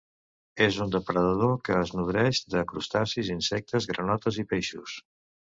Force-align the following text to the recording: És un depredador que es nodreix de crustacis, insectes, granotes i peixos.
És 0.67 0.77
un 0.85 0.93
depredador 0.95 1.53
que 1.69 1.75
es 1.81 1.91
nodreix 1.99 2.41
de 2.55 2.65
crustacis, 2.73 3.31
insectes, 3.35 3.91
granotes 3.93 4.43
i 4.47 4.49
peixos. 4.57 4.99